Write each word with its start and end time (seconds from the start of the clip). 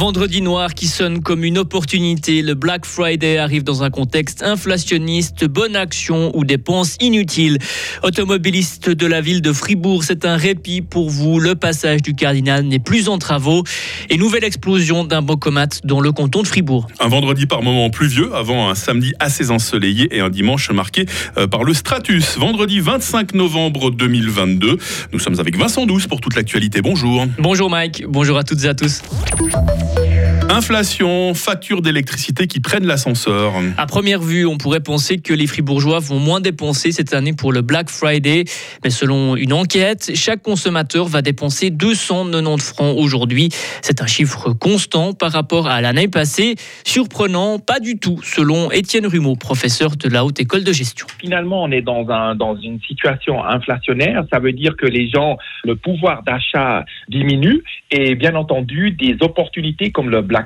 vendredi 0.00 0.40
noir 0.40 0.72
qui 0.72 0.86
sonne 0.86 1.20
comme 1.20 1.44
une 1.44 1.58
opportunité. 1.58 2.40
Le 2.40 2.54
Black 2.54 2.86
Friday 2.86 3.36
arrive 3.36 3.64
dans 3.64 3.82
un 3.82 3.90
contexte 3.90 4.42
inflationniste, 4.42 5.44
bonne 5.44 5.76
action 5.76 6.34
ou 6.34 6.46
dépenses 6.46 6.96
inutiles. 7.02 7.58
Automobiliste 8.02 8.88
de 8.88 9.06
la 9.06 9.20
ville 9.20 9.42
de 9.42 9.52
Fribourg, 9.52 10.02
c'est 10.02 10.24
un 10.24 10.38
répit 10.38 10.80
pour 10.80 11.10
vous. 11.10 11.38
Le 11.38 11.54
passage 11.54 12.00
du 12.00 12.14
Cardinal 12.14 12.64
n'est 12.64 12.78
plus 12.78 13.10
en 13.10 13.18
travaux. 13.18 13.62
Et 14.08 14.16
nouvelle 14.16 14.42
explosion 14.42 15.04
d'un 15.04 15.20
bancomat 15.20 15.68
dans 15.84 16.00
le 16.00 16.12
canton 16.12 16.40
de 16.40 16.46
Fribourg. 16.46 16.86
Un 16.98 17.08
vendredi 17.08 17.44
par 17.44 17.60
moment 17.60 17.90
pluvieux 17.90 18.34
avant 18.34 18.70
un 18.70 18.74
samedi 18.74 19.12
assez 19.20 19.50
ensoleillé 19.50 20.16
et 20.16 20.20
un 20.20 20.30
dimanche 20.30 20.70
marqué 20.70 21.04
euh, 21.36 21.46
par 21.46 21.62
le 21.62 21.74
Stratus. 21.74 22.38
Vendredi 22.38 22.80
25 22.80 23.34
novembre 23.34 23.90
2022. 23.90 24.78
Nous 25.12 25.18
sommes 25.18 25.38
avec 25.38 25.58
Vincent 25.58 25.84
Douce 25.84 26.06
pour 26.06 26.22
toute 26.22 26.36
l'actualité. 26.36 26.80
Bonjour. 26.80 27.26
Bonjour 27.38 27.68
Mike. 27.68 28.04
Bonjour 28.08 28.38
à 28.38 28.44
toutes 28.44 28.64
et 28.64 28.68
à 28.68 28.74
tous. 28.74 29.02
Inflation, 30.52 31.32
factures 31.32 31.80
d'électricité 31.80 32.48
qui 32.48 32.58
prennent 32.58 32.84
l'ascenseur. 32.84 33.52
À 33.78 33.86
première 33.86 34.20
vue, 34.20 34.46
on 34.46 34.58
pourrait 34.58 34.80
penser 34.80 35.18
que 35.18 35.32
les 35.32 35.46
Fribourgeois 35.46 36.00
vont 36.00 36.18
moins 36.18 36.40
dépenser 36.40 36.90
cette 36.90 37.14
année 37.14 37.32
pour 37.32 37.52
le 37.52 37.62
Black 37.62 37.88
Friday. 37.88 38.42
Mais 38.82 38.90
selon 38.90 39.36
une 39.36 39.52
enquête, 39.52 40.10
chaque 40.16 40.42
consommateur 40.42 41.06
va 41.06 41.22
dépenser 41.22 41.70
290 41.70 42.64
francs 42.64 42.96
aujourd'hui. 42.98 43.50
C'est 43.80 44.02
un 44.02 44.08
chiffre 44.08 44.52
constant 44.52 45.12
par 45.12 45.30
rapport 45.30 45.68
à 45.68 45.80
l'année 45.80 46.08
passée. 46.08 46.56
Surprenant, 46.84 47.60
pas 47.60 47.78
du 47.78 48.00
tout, 48.00 48.18
selon 48.24 48.72
Étienne 48.72 49.06
Rumeau, 49.06 49.36
professeur 49.36 49.94
de 49.94 50.08
la 50.08 50.24
Haute 50.24 50.40
École 50.40 50.64
de 50.64 50.72
Gestion. 50.72 51.06
Finalement, 51.20 51.62
on 51.62 51.70
est 51.70 51.82
dans, 51.82 52.08
un, 52.08 52.34
dans 52.34 52.56
une 52.56 52.80
situation 52.80 53.44
inflationnaire. 53.44 54.24
Ça 54.32 54.40
veut 54.40 54.52
dire 54.52 54.76
que 54.76 54.86
les 54.86 55.08
gens, 55.10 55.38
le 55.62 55.76
pouvoir 55.76 56.24
d'achat 56.24 56.84
diminue 57.08 57.62
et 57.92 58.16
bien 58.16 58.34
entendu, 58.34 58.90
des 58.90 59.16
opportunités 59.20 59.92
comme 59.92 60.10
le 60.10 60.22
Black 60.22 60.39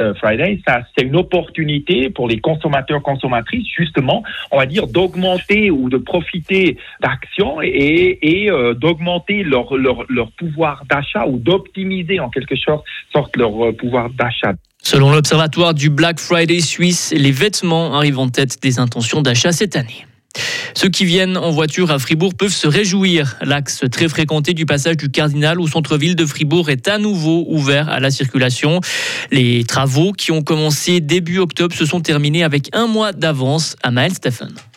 euh, 0.00 0.14
Friday, 0.14 0.60
ça, 0.66 0.80
c'est 0.96 1.04
une 1.04 1.16
opportunité 1.16 2.10
pour 2.10 2.28
les 2.28 2.38
consommateurs, 2.38 3.02
consommatrices, 3.02 3.66
justement, 3.76 4.22
on 4.50 4.58
va 4.58 4.66
dire, 4.66 4.86
d'augmenter 4.86 5.70
ou 5.70 5.88
de 5.88 5.96
profiter 5.96 6.76
d'actions 7.00 7.60
et, 7.62 8.48
euh, 8.50 8.74
d'augmenter 8.74 9.42
leur, 9.42 9.76
leur, 9.76 10.30
pouvoir 10.32 10.84
d'achat 10.88 11.26
ou 11.26 11.38
d'optimiser 11.38 12.20
en 12.20 12.30
quelque 12.30 12.56
sorte 12.56 13.36
leur 13.36 13.66
euh, 13.66 13.72
pouvoir 13.72 14.10
d'achat. 14.10 14.54
Selon 14.82 15.10
l'Observatoire 15.10 15.74
du 15.74 15.90
Black 15.90 16.20
Friday 16.20 16.60
suisse, 16.60 17.12
les 17.16 17.32
vêtements 17.32 17.94
arrivent 17.94 18.18
en 18.18 18.28
tête 18.28 18.62
des 18.62 18.78
intentions 18.78 19.22
d'achat 19.22 19.52
cette 19.52 19.76
année. 19.76 20.06
Ceux 20.74 20.88
qui 20.88 21.04
viennent 21.04 21.36
en 21.36 21.50
voiture 21.50 21.90
à 21.90 21.98
Fribourg 21.98 22.34
peuvent 22.34 22.52
se 22.52 22.66
réjouir. 22.66 23.36
L'axe 23.42 23.84
très 23.90 24.08
fréquenté 24.08 24.54
du 24.54 24.66
passage 24.66 24.96
du 24.96 25.10
Cardinal 25.10 25.60
au 25.60 25.68
centre-ville 25.68 26.16
de 26.16 26.26
Fribourg 26.26 26.70
est 26.70 26.88
à 26.88 26.98
nouveau 26.98 27.44
ouvert 27.48 27.88
à 27.88 28.00
la 28.00 28.10
circulation. 28.10 28.80
Les 29.30 29.64
travaux 29.64 30.12
qui 30.12 30.32
ont 30.32 30.42
commencé 30.42 31.00
début 31.00 31.38
octobre 31.38 31.74
se 31.74 31.84
sont 31.84 32.00
terminés 32.00 32.44
avec 32.44 32.68
un 32.72 32.86
mois 32.86 33.12
d'avance 33.12 33.76
à 33.82 33.90
Maël. 33.90 34.12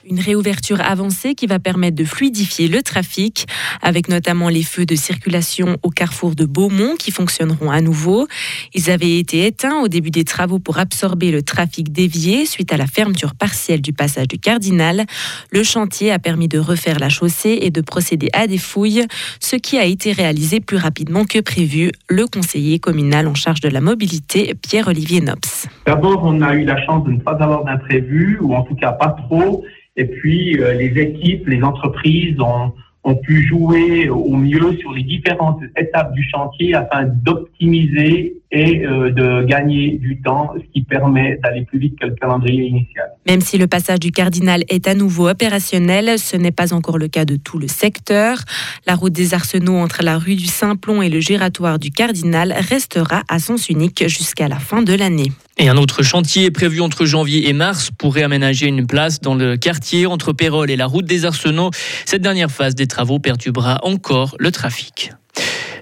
Une 0.10 0.20
réouverture 0.20 0.82
avancée 0.82 1.36
qui 1.36 1.46
va 1.46 1.60
permettre 1.60 1.96
de 1.96 2.04
fluidifier 2.04 2.68
le 2.68 2.82
trafic, 2.82 3.46
avec 3.84 4.10
notamment 4.10 4.50
les 4.50 4.64
feux 4.64 4.88
de 4.88 4.96
circulation 4.96 5.78
au 5.84 5.92
carrefour 5.92 6.34
de 6.34 6.46
Beaumont 6.46 6.96
qui 6.98 7.12
fonctionneront 7.12 7.70
à 7.70 7.80
nouveau. 7.82 8.28
Ils 8.74 8.90
avaient 8.90 9.20
été 9.20 9.46
éteints 9.46 9.82
au 9.82 9.88
début 9.88 10.10
des 10.10 10.24
travaux 10.24 10.58
pour 10.58 10.80
absorber 10.80 11.30
le 11.30 11.44
trafic 11.44 11.92
dévié 11.92 12.48
suite 12.48 12.74
à 12.74 12.78
la 12.78 12.88
fermeture 12.88 13.36
partielle 13.36 13.84
du 13.84 13.94
passage 13.94 14.28
du 14.28 14.40
Cardinal. 14.40 15.06
Le 15.52 15.62
chantier 15.62 16.12
a 16.12 16.18
permis 16.18 16.48
de 16.48 16.58
refaire 16.58 16.98
la 16.98 17.10
chaussée 17.10 17.60
et 17.62 17.70
de 17.70 17.82
procéder 17.82 18.30
à 18.34 18.48
des 18.48 18.58
fouilles, 18.58 19.06
ce 19.40 19.58
qui 19.58 19.78
a 19.78 19.86
été 19.86 20.12
réalisé 20.12 20.60
plus 20.60 20.78
rapidement 20.78 21.24
que 21.24 21.38
prévu. 21.38 21.92
Le 22.08 22.26
conseiller 22.26 22.80
communal 22.80 23.28
en 23.28 23.36
charge 23.36 23.62
de 23.62 23.70
la 23.70 23.80
mobilité, 23.80 24.56
Pierre-Olivier 24.60 25.22
Nops. 25.22 25.68
D'abord, 25.86 26.22
on 26.24 26.42
a 26.42 26.56
eu 26.56 26.66
la 26.66 26.84
chance 26.84 27.06
de 27.06 27.12
ne 27.12 27.20
pas 27.20 27.38
avoir 27.40 27.64
d'imprévu, 27.64 28.40
ou 28.42 28.56
en 28.56 28.64
tout 28.64 28.76
cas 28.76 28.94
pas 28.94 29.16
trop. 29.28 29.64
Et 30.00 30.06
puis, 30.06 30.58
euh, 30.58 30.74
les 30.74 30.98
équipes, 30.98 31.46
les 31.50 31.62
entreprises 31.62 32.40
ont, 32.40 32.72
ont 33.04 33.16
pu 33.16 33.46
jouer 33.46 34.08
au 34.08 34.34
mieux 34.38 34.78
sur 34.78 34.94
les 34.94 35.04
différentes 35.04 35.60
étapes 35.78 36.14
du 36.14 36.24
chantier 36.24 36.74
afin 36.74 37.04
d'optimiser 37.04 38.38
et 38.52 38.84
euh, 38.86 39.12
de 39.12 39.46
gagner 39.46 39.98
du 40.00 40.22
temps, 40.22 40.54
ce 40.56 40.64
qui 40.74 40.82
permet 40.82 41.40
d'aller 41.44 41.66
plus 41.66 41.78
vite 41.78 42.00
que 42.00 42.08
le 42.08 42.16
calendrier 42.16 42.64
initial. 42.64 43.06
Même 43.28 43.42
si 43.42 43.60
le 43.60 43.68
passage 43.68 44.00
du 44.00 44.12
Cardinal 44.12 44.64
est 44.70 44.88
à 44.88 44.96
nouveau 44.96 45.30
opérationnel, 45.30 46.18
ce 46.18 46.36
n'est 46.36 46.52
pas 46.52 46.74
encore 46.74 46.98
le 46.98 47.08
cas 47.08 47.26
de 47.26 47.36
tout 47.36 47.60
le 47.60 47.68
secteur. 47.68 48.40
La 48.88 48.96
route 48.96 49.14
des 49.14 49.36
Arsenaux 49.36 49.78
entre 49.78 50.02
la 50.04 50.18
rue 50.18 50.36
du 50.36 50.48
Saint-Plon 50.48 51.04
et 51.04 51.10
le 51.10 51.20
giratoire 51.20 51.78
du 51.78 51.92
Cardinal 51.92 52.56
restera 52.58 53.22
à 53.28 53.38
sens 53.38 53.70
unique 53.70 54.08
jusqu'à 54.08 54.48
la 54.48 54.58
fin 54.58 54.82
de 54.82 54.94
l'année. 54.94 55.32
Et 55.60 55.70
un 55.70 55.78
autre 55.78 56.02
chantier 56.02 56.50
prévu 56.50 56.82
entre 56.82 57.06
janvier 57.06 57.50
et 57.50 57.54
mars 57.54 57.92
pourrait 57.96 58.24
aménager 58.24 58.66
une 58.66 58.88
place 58.88 59.20
dans 59.20 59.36
le 59.36 59.58
quartier 59.58 60.08
entre 60.08 60.34
Pérol 60.34 60.72
et 60.72 60.76
la 60.76 60.88
route 60.88 61.06
des 61.06 61.26
Arsenaux. 61.26 61.70
Cette 62.06 62.22
dernière 62.22 62.50
phase 62.50 62.74
des 62.74 62.88
travaux 62.88 63.20
perturbera 63.20 63.80
encore 63.84 64.36
le 64.40 64.52
trafic. 64.52 65.12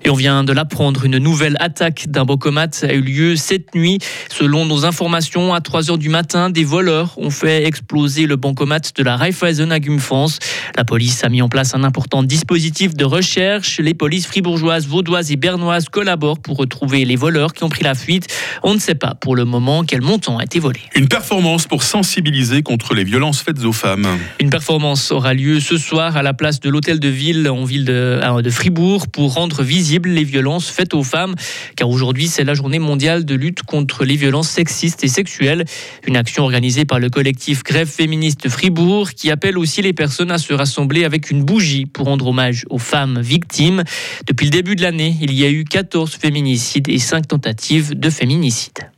Et 0.04 0.10
on 0.10 0.16
vient 0.16 0.44
de 0.44 0.54
l'apprendre, 0.54 1.06
une 1.06 1.18
nouvelle 1.18 1.58
attaque 1.60 2.08
d'un 2.08 2.26
bocomat 2.26 2.68
a 2.84 2.94
eu 2.94 3.02
lieu 3.02 3.36
cette 3.36 3.76
nuit. 3.76 4.00
Selon 4.30 4.66
nos 4.66 4.86
informations, 4.86 5.54
à 5.54 5.62
3 5.62 5.92
heures 5.92 5.98
du 5.98 6.10
matin, 6.10 6.50
des 6.50 6.64
voleurs 6.64 7.18
ont 7.18 7.30
fait 7.30 7.66
exploser 7.66 8.26
le 8.26 8.36
bancomat 8.36 8.80
de 8.96 9.04
la 9.04 9.18
Raiffeisen 9.18 9.72
à. 9.72 10.40
La 10.76 10.84
police 10.84 11.24
a 11.24 11.30
mis 11.30 11.42
en 11.42 11.50
place 11.50 11.74
un 11.74 11.84
important 11.84 12.24
dispositif 12.24 12.96
de 12.96 13.06
recherche. 13.06 13.80
Les 13.80 13.94
polices 13.94 14.28
fribourgeoises, 14.28 14.88
vaudoises 14.88 15.32
et 15.32 15.36
bernoises 15.36 15.90
collaborent 15.90 16.40
pour 16.40 16.58
retrouver 16.58 17.06
les 17.06 17.16
voleurs 17.16 17.54
qui 17.54 17.64
ont 17.64 17.70
pris 17.70 17.84
la 17.84 17.96
fuite. 17.96 18.28
On 18.64 18.74
ne 18.74 18.80
sait 18.80 18.96
pas 18.96 19.16
pour 19.16 19.36
le 19.36 19.46
moment 19.46 19.84
quel 19.84 20.02
montant 20.02 20.38
a 20.38 20.44
été 20.44 20.60
volé. 20.60 20.80
Une 20.96 21.08
performance 21.08 21.68
pour 21.68 21.84
sensibiliser 21.84 22.64
contre 22.64 22.94
les 22.94 23.04
violences 23.04 23.42
faites 23.42 23.64
aux 23.64 23.74
femmes. 23.74 24.08
Une 24.40 24.50
performance 24.50 25.12
aura 25.12 25.34
lieu 25.34 25.60
ce 25.60 25.78
soir 25.78 26.18
à 26.18 26.24
la 26.24 26.34
place 26.34 26.60
de 26.60 26.70
l'hôtel 26.70 27.00
de 27.00 27.10
ville 27.10 27.50
en 27.50 27.64
ville 27.64 27.86
de, 27.86 28.42
de 28.42 28.50
Fribourg 28.50 29.08
pour 29.08 29.34
rendre 29.34 29.64
les 29.96 30.24
violences 30.24 30.70
faites 30.70 30.94
aux 30.94 31.04
femmes, 31.04 31.36
car 31.76 31.90
aujourd'hui 31.90 32.28
c'est 32.28 32.44
la 32.44 32.54
journée 32.54 32.80
mondiale 32.80 33.26
de 33.26 33.36
lutte 33.36 33.64
contre 33.64 34.06
les 34.06 34.16
violences 34.16 34.50
sexistes 34.50 35.04
et 35.04 35.08
sexuelles. 35.08 35.66
Une 36.06 36.18
action 36.18 36.44
organisée 36.44 36.86
par 36.86 37.00
le 37.00 37.10
collectif 37.10 37.64
Grève 37.64 37.90
féministe 37.90 38.50
Fribourg 38.50 39.12
qui 39.12 39.32
appelle 39.32 39.58
aussi 39.58 39.82
les 39.82 39.94
personnes 39.94 40.32
à 40.32 40.38
se 40.38 40.54
rassembler 40.54 41.06
avec 41.06 41.32
une 41.32 41.44
bougie 41.44 41.86
pour 41.86 42.08
rendre 42.08 42.28
hommage 42.28 42.66
aux 42.70 42.80
femmes 42.80 43.20
victimes. 43.22 43.84
Depuis 44.28 44.46
le 44.46 44.52
début 44.52 44.76
de 44.76 44.82
l'année, 44.82 45.16
il 45.22 45.34
y 45.34 45.46
a 45.46 45.50
eu 45.50 45.64
14 45.64 46.16
féminicides 46.16 46.90
et 46.90 47.00
5 47.00 47.28
tentatives 47.28 47.98
de 47.98 48.10
féminicide. 48.10 48.92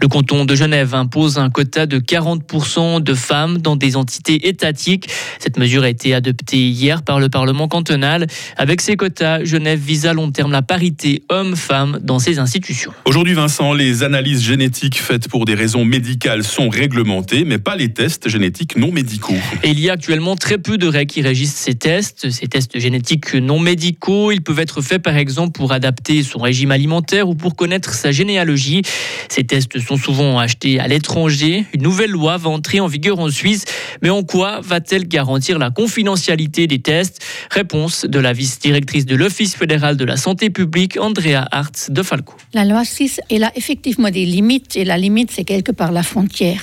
Le 0.00 0.08
canton 0.08 0.44
de 0.44 0.54
Genève 0.54 0.94
impose 0.94 1.38
un 1.38 1.50
quota 1.50 1.86
de 1.86 1.98
40% 1.98 3.02
de 3.02 3.14
femmes 3.14 3.58
dans 3.58 3.76
des 3.76 3.96
entités 3.96 4.48
étatiques. 4.48 5.08
Cette 5.38 5.58
mesure 5.58 5.82
a 5.82 5.88
été 5.88 6.14
adoptée 6.14 6.68
hier 6.68 7.02
par 7.02 7.18
le 7.20 7.28
Parlement 7.28 7.68
cantonal. 7.68 8.26
Avec 8.56 8.80
ces 8.80 8.96
quotas, 8.96 9.44
Genève 9.44 9.80
vise 9.80 10.06
à 10.06 10.12
long 10.12 10.30
terme 10.30 10.52
la 10.52 10.62
parité 10.62 11.22
homme-femme 11.28 11.98
dans 12.02 12.18
ses 12.18 12.38
institutions. 12.38 12.92
Aujourd'hui, 13.04 13.34
Vincent, 13.34 13.72
les 13.72 14.02
analyses 14.02 14.42
génétiques 14.42 15.00
faites 15.00 15.28
pour 15.28 15.44
des 15.44 15.54
raisons 15.54 15.84
médicales 15.84 16.44
sont 16.44 16.68
réglementées, 16.68 17.44
mais 17.44 17.58
pas 17.58 17.76
les 17.76 17.92
tests 17.92 18.28
génétiques 18.28 18.76
non 18.76 18.92
médicaux. 18.92 19.34
Et 19.62 19.70
il 19.70 19.80
y 19.80 19.90
a 19.90 19.94
actuellement 19.94 20.36
très 20.36 20.58
peu 20.58 20.78
de 20.78 20.86
règles 20.86 21.10
qui 21.10 21.22
régissent 21.22 21.54
ces 21.54 21.74
tests. 21.74 22.30
Ces 22.30 22.46
tests 22.46 22.78
génétiques 22.78 23.34
non 23.34 23.58
médicaux, 23.58 24.30
ils 24.30 24.42
peuvent 24.42 24.58
être 24.58 24.82
faits 24.82 25.02
par 25.02 25.16
exemple 25.16 25.52
pour 25.52 25.72
adapter 25.72 26.22
son 26.22 26.38
régime 26.38 26.70
alimentaire 26.70 27.28
ou 27.28 27.34
pour 27.34 27.56
connaître 27.56 27.94
sa 27.94 28.12
généalogie. 28.12 28.82
Ces 29.38 29.44
tests 29.44 29.78
sont 29.78 29.96
souvent 29.96 30.40
achetés 30.40 30.80
à 30.80 30.88
l'étranger. 30.88 31.64
Une 31.72 31.82
nouvelle 31.82 32.10
loi 32.10 32.38
va 32.38 32.50
entrer 32.50 32.80
en 32.80 32.88
vigueur 32.88 33.20
en 33.20 33.30
Suisse. 33.30 33.66
Mais 34.02 34.10
en 34.10 34.24
quoi 34.24 34.60
va-t-elle 34.60 35.06
garantir 35.06 35.60
la 35.60 35.70
confidentialité 35.70 36.66
des 36.66 36.80
tests? 36.80 37.22
Réponse 37.52 38.04
de 38.04 38.18
la 38.18 38.32
vice-directrice 38.32 39.06
de 39.06 39.14
l'Office 39.14 39.54
fédéral 39.54 39.96
de 39.96 40.04
la 40.04 40.16
santé 40.16 40.50
publique, 40.50 40.98
Andrea 41.00 41.46
Hartz 41.52 41.88
de 41.88 42.02
Falco. 42.02 42.34
La 42.52 42.64
loi 42.64 42.84
suisse, 42.84 43.20
elle 43.30 43.44
a 43.44 43.52
effectivement 43.54 44.10
des 44.10 44.24
limites 44.24 44.74
et 44.74 44.84
la 44.84 44.98
limite, 44.98 45.30
c'est 45.30 45.44
quelque 45.44 45.70
part 45.70 45.92
la 45.92 46.02
frontière. 46.02 46.62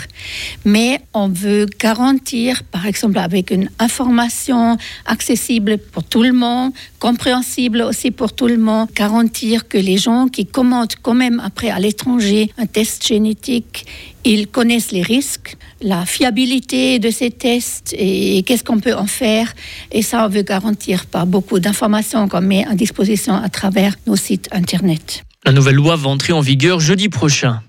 Mais 0.66 1.00
on 1.14 1.30
veut 1.30 1.68
garantir, 1.80 2.64
par 2.64 2.86
exemple, 2.86 3.20
avec 3.20 3.52
une 3.52 3.70
information 3.80 4.78
accessible 5.06 5.78
pour 5.78 6.04
tout 6.04 6.24
le 6.24 6.34
monde, 6.34 6.74
compréhensible 7.00 7.84
aussi 7.84 8.12
pour 8.12 8.34
tout 8.34 8.48
le 8.48 8.58
monde, 8.58 8.90
garantir 8.94 9.70
que 9.70 9.78
les 9.78 9.98
gens 9.98 10.28
qui 10.28 10.46
commandent 10.46 10.96
quand 11.02 11.14
même 11.14 11.40
après 11.40 11.70
à 11.70 11.80
l'étranger 11.80 12.52
un 12.66 12.68
test 12.68 13.06
génétique, 13.06 13.86
ils 14.24 14.48
connaissent 14.48 14.92
les 14.92 15.04
risques, 15.04 15.56
la 15.82 16.04
fiabilité 16.06 16.98
de 16.98 17.12
ces 17.12 17.30
tests 17.30 17.94
et 17.96 18.42
qu'est-ce 18.44 18.64
qu'on 18.64 18.80
peut 18.80 18.96
en 18.96 19.06
faire. 19.06 19.54
Et 19.92 20.02
ça, 20.02 20.26
on 20.26 20.30
veut 20.30 20.42
garantir 20.42 21.06
par 21.06 21.28
beaucoup 21.28 21.60
d'informations 21.60 22.28
qu'on 22.28 22.42
met 22.42 22.66
à 22.66 22.74
disposition 22.74 23.36
à 23.36 23.50
travers 23.50 23.94
nos 24.08 24.16
sites 24.16 24.50
Internet. 24.52 25.24
La 25.46 25.52
nouvelle 25.52 25.76
loi 25.76 25.96
va 25.96 26.10
entrer 26.10 26.34
en 26.34 26.42
vigueur 26.42 26.80
jeudi 26.80 27.08
prochain. 27.08 27.62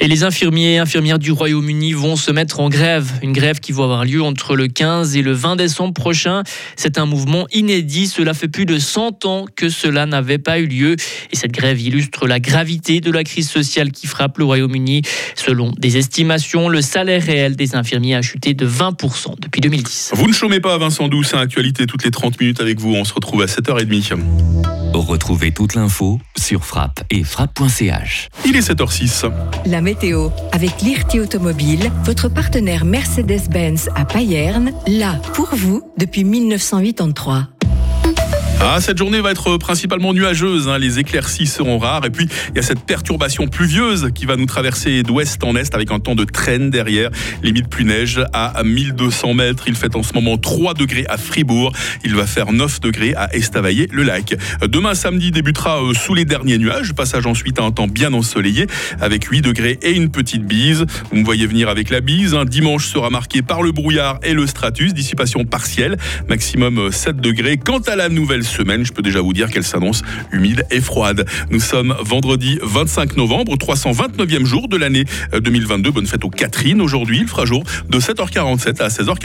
Et 0.00 0.06
les 0.06 0.22
infirmiers 0.22 0.74
et 0.74 0.78
infirmières 0.78 1.18
du 1.18 1.32
Royaume-Uni 1.32 1.92
vont 1.92 2.14
se 2.14 2.30
mettre 2.30 2.60
en 2.60 2.68
grève. 2.68 3.10
Une 3.20 3.32
grève 3.32 3.58
qui 3.58 3.72
va 3.72 3.82
avoir 3.82 4.04
lieu 4.04 4.22
entre 4.22 4.54
le 4.54 4.68
15 4.68 5.16
et 5.16 5.22
le 5.22 5.32
20 5.32 5.56
décembre 5.56 5.92
prochain. 5.92 6.44
C'est 6.76 6.98
un 6.98 7.06
mouvement 7.06 7.46
inédit. 7.52 8.06
Cela 8.06 8.32
fait 8.32 8.46
plus 8.46 8.64
de 8.64 8.78
100 8.78 9.24
ans 9.24 9.46
que 9.56 9.68
cela 9.68 10.06
n'avait 10.06 10.38
pas 10.38 10.60
eu 10.60 10.66
lieu. 10.66 10.94
Et 11.32 11.36
cette 11.36 11.50
grève 11.50 11.80
illustre 11.80 12.28
la 12.28 12.38
gravité 12.38 13.00
de 13.00 13.10
la 13.10 13.24
crise 13.24 13.50
sociale 13.50 13.90
qui 13.90 14.06
frappe 14.06 14.38
le 14.38 14.44
Royaume-Uni. 14.44 15.02
Selon 15.34 15.72
des 15.76 15.96
estimations, 15.96 16.68
le 16.68 16.80
salaire 16.80 17.22
réel 17.22 17.56
des 17.56 17.74
infirmiers 17.74 18.14
a 18.14 18.22
chuté 18.22 18.54
de 18.54 18.68
20% 18.68 19.40
depuis 19.40 19.60
2010. 19.60 20.12
Vous 20.14 20.28
ne 20.28 20.32
chômez 20.32 20.60
pas, 20.60 20.78
Vincent 20.78 21.08
Douce, 21.08 21.34
à 21.34 21.40
Actualité 21.40 21.86
toutes 21.86 22.04
les 22.04 22.12
30 22.12 22.40
minutes 22.40 22.60
avec 22.60 22.78
vous. 22.78 22.94
On 22.94 23.04
se 23.04 23.14
retrouve 23.14 23.42
à 23.42 23.46
7h30. 23.46 24.77
Retrouvez 24.94 25.52
toute 25.52 25.74
l'info 25.74 26.18
sur 26.36 26.64
frappe 26.64 27.00
et 27.10 27.22
frappe.ch. 27.24 28.28
Il 28.46 28.56
est 28.56 28.68
7h06. 28.68 29.30
La 29.66 29.80
météo 29.80 30.30
avec 30.52 30.80
l'IRT 30.80 31.20
Automobile, 31.22 31.90
votre 32.04 32.28
partenaire 32.28 32.84
Mercedes-Benz 32.84 33.90
à 33.94 34.04
Payerne, 34.04 34.72
là 34.86 35.20
pour 35.34 35.48
vous 35.54 35.82
depuis 35.98 36.24
1983. 36.24 37.48
Ah, 38.60 38.80
cette 38.80 38.98
journée 38.98 39.20
va 39.20 39.30
être 39.30 39.56
principalement 39.56 40.12
nuageuse. 40.12 40.68
Hein. 40.68 40.78
Les 40.78 40.98
éclaircies 40.98 41.46
seront 41.46 41.78
rares. 41.78 42.04
Et 42.04 42.10
puis, 42.10 42.26
il 42.50 42.56
y 42.56 42.58
a 42.58 42.62
cette 42.62 42.80
perturbation 42.80 43.46
pluvieuse 43.46 44.10
qui 44.12 44.26
va 44.26 44.34
nous 44.34 44.46
traverser 44.46 45.04
d'ouest 45.04 45.42
en 45.44 45.54
est 45.54 45.76
avec 45.76 45.92
un 45.92 46.00
temps 46.00 46.16
de 46.16 46.24
traîne 46.24 46.68
derrière. 46.68 47.10
Limite 47.44 47.68
plus 47.68 47.84
neige 47.84 48.20
à 48.32 48.60
1200 48.64 49.34
mètres. 49.34 49.64
Il 49.68 49.76
fait 49.76 49.94
en 49.94 50.02
ce 50.02 50.12
moment 50.12 50.38
3 50.38 50.74
degrés 50.74 51.06
à 51.08 51.16
Fribourg. 51.16 51.72
Il 52.04 52.16
va 52.16 52.26
faire 52.26 52.50
9 52.50 52.80
degrés 52.80 53.14
à 53.14 53.32
Estavayer-le-Lac. 53.32 54.34
Demain, 54.62 54.96
samedi, 54.96 55.30
débutera 55.30 55.80
euh, 55.80 55.94
sous 55.94 56.14
les 56.14 56.24
derniers 56.24 56.58
nuages. 56.58 56.94
Passage 56.94 57.26
ensuite 57.26 57.60
à 57.60 57.62
un 57.62 57.70
temps 57.70 57.86
bien 57.86 58.12
ensoleillé 58.12 58.66
avec 59.00 59.24
8 59.24 59.40
degrés 59.40 59.78
et 59.82 59.92
une 59.92 60.10
petite 60.10 60.44
bise. 60.44 60.84
Vous 61.12 61.18
me 61.18 61.24
voyez 61.24 61.46
venir 61.46 61.68
avec 61.68 61.90
la 61.90 62.00
bise. 62.00 62.34
Un 62.34 62.44
dimanche 62.44 62.88
sera 62.88 63.08
marqué 63.08 63.40
par 63.40 63.62
le 63.62 63.70
brouillard 63.70 64.18
et 64.24 64.34
le 64.34 64.48
stratus. 64.48 64.94
Dissipation 64.94 65.44
partielle. 65.44 65.96
Maximum 66.28 66.90
7 66.90 67.08
euh, 67.08 67.12
degrés. 67.20 67.56
Quant 67.56 67.78
à 67.78 67.94
la 67.94 68.08
nouvelle 68.08 68.42
semaine, 68.48 68.84
je 68.84 68.92
peux 68.92 69.02
déjà 69.02 69.20
vous 69.20 69.32
dire 69.32 69.50
qu'elle 69.50 69.64
s'annonce 69.64 70.02
humide 70.32 70.64
et 70.70 70.80
froide. 70.80 71.26
Nous 71.50 71.60
sommes 71.60 71.94
vendredi 72.00 72.58
25 72.62 73.16
novembre, 73.16 73.56
329e 73.56 74.44
jour 74.44 74.68
de 74.68 74.76
l'année 74.76 75.04
2022. 75.32 75.88
Euh, 75.88 75.92
Bonne 75.92 76.06
fête 76.06 76.24
aux 76.24 76.30
Catherine 76.30 76.80
aujourd'hui. 76.80 77.18
Il 77.20 77.28
fera 77.28 77.44
jour 77.44 77.64
de 77.88 77.98
7h47 77.98 78.82
à 78.82 78.88
16h40. 78.88 79.16